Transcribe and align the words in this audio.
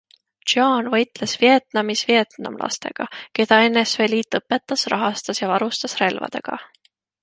John 0.53 0.87
võitles 0.93 1.35
Vietnamis 1.43 2.01
vietnamlastega, 2.13 3.09
keda 3.41 3.63
NSV 3.69 4.11
Liit 4.17 4.41
õpetas, 4.43 4.91
rahastas 4.97 5.45
ja 5.47 5.55
varustas 5.57 6.01
relvadega. 6.05 6.63